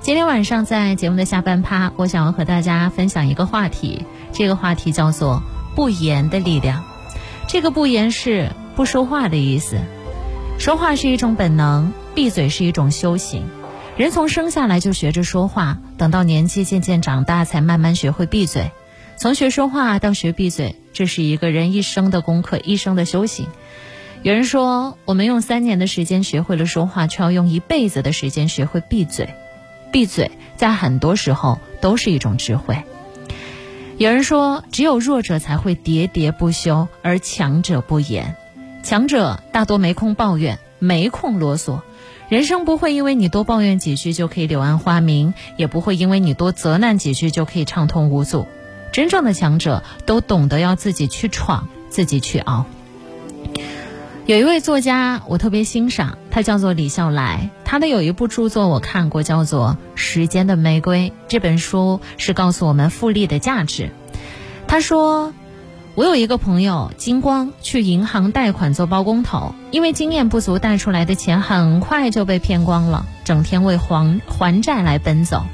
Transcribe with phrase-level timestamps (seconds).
[0.00, 5.42] 今天晚上在节目的下半趴，我想要和大家分享一个话题，这个话题叫做
[5.74, 6.84] “不言的力量”。
[7.48, 9.80] 这个“不言”是不说话的意思。
[10.58, 13.46] 说话是一种本能，闭嘴是一种修行。
[13.96, 18.70] 人从生下来就学着说话，等到年纪渐渐长大，才慢慢学会闭嘴。
[19.16, 23.48] 从学说话到学闭嘴，这是一个人一生的功课，一生的修行。
[24.22, 29.30] 有人说，我们用三年的时间学会了说话，却要用一辈子的时间学会闭嘴。
[29.92, 32.82] 闭嘴，在很多时候都是一种智慧。
[33.98, 38.36] 有人说，只有弱者才会喋喋不休，而强者不言。
[38.82, 41.80] 强者大多没空抱怨，没空啰嗦。
[42.28, 48.46] 人生不会因为你多抱怨几句就可以柳暗花明，也不会因为你多责难几句就可以畅通无阻。
[48.92, 52.66] 真正的强者都懂得要自己去闯，自己去熬。
[54.26, 57.50] 有一位作家，我特别欣赏，他叫做李笑来。
[57.66, 61.10] 他的有一部著作我看过，叫做《时间的玫瑰》。
[61.28, 63.90] 这本书是告诉我们复利的价值。
[64.66, 65.34] 他说。
[65.96, 75.46] 我有一个朋友金光去银行贷款做包工头，因为经验不足，贷出来的钱很快就被骗光了，整天为还还债来奔走。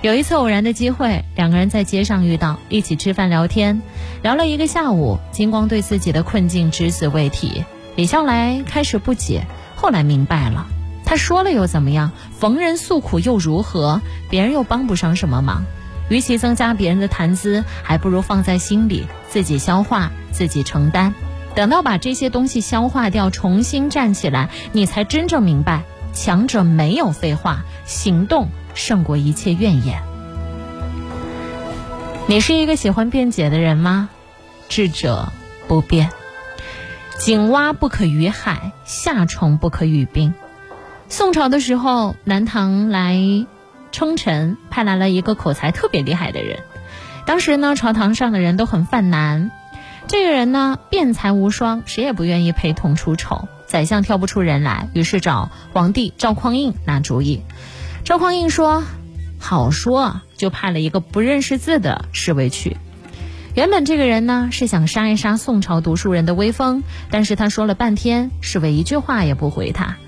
[0.00, 3.82] 有一次偶然的机会，两个人在街上遇到，一起吃饭聊天，
[4.22, 5.18] 聊了一个下午。
[5.32, 7.64] 金光对自己的困境只字未提，
[7.96, 9.44] 李笑来开始不解，
[9.74, 10.64] 后来明白了。
[11.12, 12.10] 他说了又怎么样？
[12.38, 14.00] 逢人诉苦又如何？
[14.30, 15.66] 别人又帮不上什么忙。
[16.08, 21.12] 与其增加别人的谈资，还不如放在心里，自己消化，自己承担。
[21.54, 25.82] 等到把这些东西消化掉，重新站起来，你才真正明白，
[26.14, 30.02] 强者没有废话，行动胜过一切怨言。
[32.26, 34.08] 你是一个喜欢辩解的人吗？
[34.70, 35.30] 智者
[35.68, 36.08] 不辩。
[37.18, 40.32] 井蛙不可语海，夏虫不可语冰。
[41.12, 43.46] 宋朝的时候，南唐来。
[43.90, 46.60] 称臣派来了一个口才特别厉害的人，
[47.26, 49.50] 当时呢，朝堂上的人都很犯难。
[50.06, 53.46] 这个人呢，辩才无双，谁也不愿意陪同出丑。
[53.66, 57.42] 宰相挑不出人来，于是找皇帝赵匡胤拿主意。
[58.04, 58.82] 赵匡胤说
[59.38, 62.78] ：“好说，就派了一个不认识字的侍卫去。
[63.54, 69.98] 原本这个人呢，是想杀一杀宋朝读书人的威风，但是他说了半天，侍卫一句话也不回他。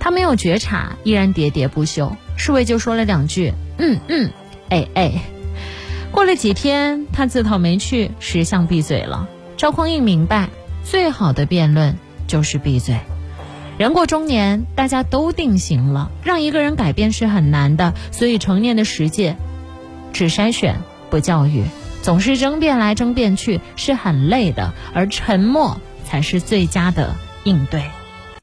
[0.00, 2.16] 他没有觉察，依然喋喋不休。
[2.36, 4.30] 侍卫就说了两句：“嗯嗯，
[4.70, 5.12] 哎哎。”
[6.10, 9.28] 过了几天，他自讨没趣，识相闭嘴了。
[9.56, 10.48] 赵匡胤明白，
[10.82, 11.96] 最好的辩论
[12.26, 12.98] 就是闭嘴。
[13.78, 17.94] 人过中年，大家都定型了，让一个人改变是很难的。
[18.10, 19.36] 所以，成年的世界
[20.12, 20.80] 只筛选
[21.10, 21.64] 不教育，
[22.02, 27.82] 总是争辩来争辩去是很累的，而沉默才是最佳的应对。